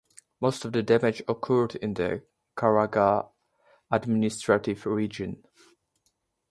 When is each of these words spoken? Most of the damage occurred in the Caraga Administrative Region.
Most 0.39 0.65
of 0.65 0.71
the 0.71 0.81
damage 0.81 1.21
occurred 1.27 1.75
in 1.75 1.93
the 1.93 2.23
Caraga 2.57 3.29
Administrative 3.91 4.87
Region. 4.87 5.43